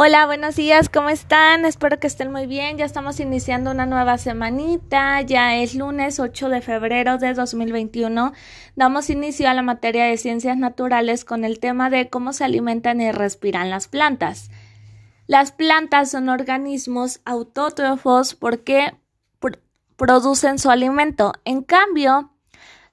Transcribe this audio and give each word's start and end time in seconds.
Hola, 0.00 0.26
buenos 0.26 0.54
días, 0.54 0.88
¿cómo 0.88 1.08
están? 1.08 1.64
Espero 1.64 1.98
que 1.98 2.06
estén 2.06 2.30
muy 2.30 2.46
bien. 2.46 2.78
Ya 2.78 2.84
estamos 2.84 3.18
iniciando 3.18 3.72
una 3.72 3.84
nueva 3.84 4.16
semanita. 4.16 5.20
Ya 5.22 5.56
es 5.56 5.74
lunes 5.74 6.20
8 6.20 6.50
de 6.50 6.60
febrero 6.60 7.18
de 7.18 7.34
2021. 7.34 8.32
Damos 8.76 9.10
inicio 9.10 9.50
a 9.50 9.54
la 9.54 9.62
materia 9.62 10.04
de 10.04 10.16
ciencias 10.16 10.56
naturales 10.56 11.24
con 11.24 11.44
el 11.44 11.58
tema 11.58 11.90
de 11.90 12.08
cómo 12.08 12.32
se 12.32 12.44
alimentan 12.44 13.00
y 13.00 13.10
respiran 13.10 13.70
las 13.70 13.88
plantas. 13.88 14.52
Las 15.26 15.50
plantas 15.50 16.12
son 16.12 16.28
organismos 16.28 17.20
autótrofos 17.24 18.36
porque 18.36 18.94
producen 19.96 20.60
su 20.60 20.70
alimento. 20.70 21.32
En 21.44 21.64
cambio, 21.64 22.30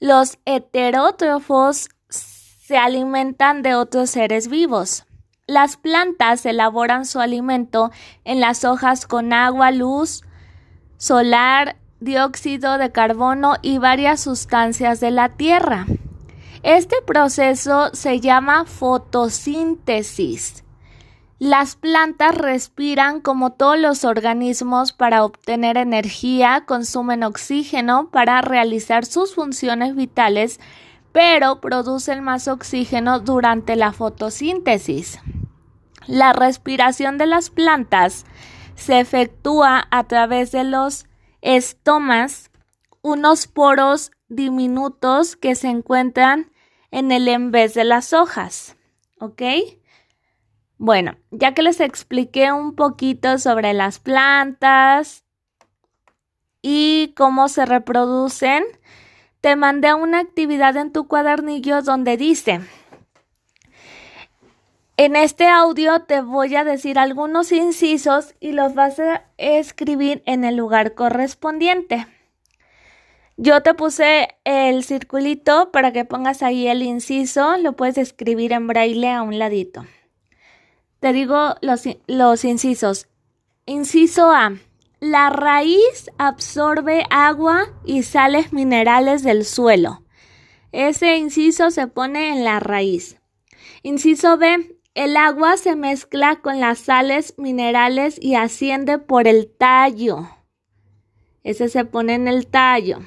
los 0.00 0.38
heterótrofos 0.46 1.90
se 2.08 2.78
alimentan 2.78 3.60
de 3.60 3.74
otros 3.74 4.08
seres 4.08 4.48
vivos. 4.48 5.04
Las 5.46 5.76
plantas 5.76 6.46
elaboran 6.46 7.04
su 7.04 7.20
alimento 7.20 7.90
en 8.24 8.40
las 8.40 8.64
hojas 8.64 9.06
con 9.06 9.34
agua, 9.34 9.72
luz 9.72 10.22
solar, 10.96 11.76
dióxido 12.00 12.78
de 12.78 12.90
carbono 12.92 13.56
y 13.60 13.76
varias 13.76 14.22
sustancias 14.22 15.00
de 15.00 15.10
la 15.10 15.28
tierra. 15.28 15.84
Este 16.62 16.96
proceso 17.06 17.90
se 17.92 18.20
llama 18.20 18.64
fotosíntesis. 18.64 20.64
Las 21.38 21.76
plantas 21.76 22.34
respiran 22.34 23.20
como 23.20 23.52
todos 23.52 23.78
los 23.78 24.06
organismos 24.06 24.94
para 24.94 25.24
obtener 25.24 25.76
energía, 25.76 26.64
consumen 26.64 27.22
oxígeno 27.22 28.08
para 28.10 28.40
realizar 28.40 29.04
sus 29.04 29.34
funciones 29.34 29.94
vitales, 29.94 30.58
pero 31.12 31.60
producen 31.60 32.24
más 32.24 32.48
oxígeno 32.48 33.20
durante 33.20 33.76
la 33.76 33.92
fotosíntesis. 33.92 35.20
La 36.06 36.32
respiración 36.32 37.18
de 37.18 37.26
las 37.26 37.50
plantas 37.50 38.24
se 38.74 39.00
efectúa 39.00 39.86
a 39.90 40.04
través 40.04 40.52
de 40.52 40.64
los 40.64 41.06
estomas, 41.40 42.50
unos 43.02 43.46
poros 43.46 44.10
diminutos 44.28 45.36
que 45.36 45.54
se 45.54 45.68
encuentran 45.68 46.50
en 46.90 47.12
el 47.12 47.28
en 47.28 47.50
vez 47.50 47.74
de 47.74 47.84
las 47.84 48.12
hojas. 48.12 48.76
¿Ok? 49.20 49.42
Bueno, 50.76 51.16
ya 51.30 51.54
que 51.54 51.62
les 51.62 51.80
expliqué 51.80 52.52
un 52.52 52.74
poquito 52.74 53.38
sobre 53.38 53.72
las 53.72 53.98
plantas 53.98 55.24
y 56.62 57.12
cómo 57.16 57.48
se 57.48 57.64
reproducen, 57.64 58.64
te 59.40 59.56
mandé 59.56 59.94
una 59.94 60.20
actividad 60.20 60.76
en 60.76 60.92
tu 60.92 61.06
cuadernillo 61.06 61.82
donde 61.82 62.16
dice, 62.16 62.60
en 64.96 65.16
este 65.16 65.48
audio 65.48 66.02
te 66.02 66.20
voy 66.20 66.54
a 66.54 66.64
decir 66.64 66.98
algunos 66.98 67.50
incisos 67.52 68.34
y 68.40 68.52
los 68.52 68.74
vas 68.74 68.98
a 69.00 69.24
escribir 69.38 70.22
en 70.26 70.44
el 70.44 70.56
lugar 70.56 70.94
correspondiente. 70.94 72.06
Yo 73.36 73.62
te 73.62 73.74
puse 73.74 74.28
el 74.44 74.84
circulito 74.84 75.72
para 75.72 75.92
que 75.92 76.04
pongas 76.04 76.42
ahí 76.42 76.68
el 76.68 76.82
inciso, 76.82 77.56
lo 77.56 77.72
puedes 77.72 77.98
escribir 77.98 78.52
en 78.52 78.68
braille 78.68 79.10
a 79.10 79.22
un 79.22 79.40
ladito. 79.40 79.84
Te 81.00 81.12
digo 81.12 81.56
los, 81.60 81.82
los 82.06 82.44
incisos. 82.44 83.08
Inciso 83.66 84.30
A. 84.30 84.52
La 85.00 85.28
raíz 85.30 86.10
absorbe 86.16 87.04
agua 87.10 87.66
y 87.84 88.04
sales 88.04 88.52
minerales 88.52 89.24
del 89.24 89.44
suelo. 89.44 90.02
Ese 90.70 91.16
inciso 91.16 91.70
se 91.70 91.88
pone 91.88 92.30
en 92.30 92.44
la 92.44 92.60
raíz. 92.60 93.20
Inciso 93.82 94.38
B. 94.38 94.76
El 94.94 95.16
agua 95.16 95.56
se 95.56 95.74
mezcla 95.74 96.36
con 96.36 96.60
las 96.60 96.78
sales 96.78 97.34
minerales 97.36 98.16
y 98.20 98.36
asciende 98.36 98.98
por 98.98 99.26
el 99.26 99.50
tallo. 99.50 100.28
Ese 101.42 101.68
se 101.68 101.84
pone 101.84 102.14
en 102.14 102.28
el 102.28 102.46
tallo. 102.46 103.00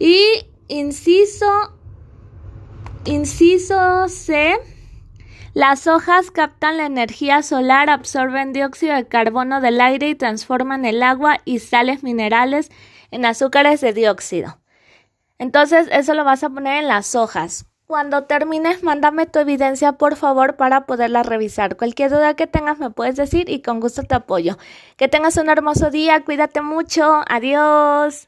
Y 0.00 0.20
inciso, 0.66 1.72
inciso 3.04 4.08
C. 4.08 4.56
Las 5.54 5.86
hojas 5.86 6.32
captan 6.32 6.78
la 6.78 6.86
energía 6.86 7.44
solar, 7.44 7.88
absorben 7.88 8.52
dióxido 8.52 8.96
de 8.96 9.06
carbono 9.06 9.60
del 9.60 9.80
aire 9.80 10.08
y 10.08 10.16
transforman 10.16 10.84
el 10.84 11.00
agua 11.04 11.38
y 11.44 11.60
sales 11.60 12.02
minerales 12.02 12.72
en 13.12 13.24
azúcares 13.24 13.80
de 13.80 13.92
dióxido. 13.92 14.58
Entonces, 15.38 15.86
eso 15.92 16.14
lo 16.14 16.24
vas 16.24 16.42
a 16.42 16.50
poner 16.50 16.82
en 16.82 16.88
las 16.88 17.14
hojas. 17.14 17.66
Cuando 17.86 18.24
termines, 18.24 18.82
mándame 18.82 19.26
tu 19.26 19.38
evidencia, 19.38 19.92
por 19.92 20.16
favor, 20.16 20.56
para 20.56 20.86
poderla 20.86 21.22
revisar. 21.22 21.76
Cualquier 21.76 22.10
duda 22.10 22.34
que 22.34 22.48
tengas 22.48 22.78
me 22.80 22.90
puedes 22.90 23.14
decir 23.16 23.48
y 23.48 23.62
con 23.62 23.78
gusto 23.80 24.02
te 24.02 24.14
apoyo. 24.16 24.58
Que 24.96 25.06
tengas 25.08 25.36
un 25.36 25.48
hermoso 25.48 25.90
día, 25.90 26.24
cuídate 26.24 26.62
mucho, 26.62 27.22
adiós. 27.28 28.24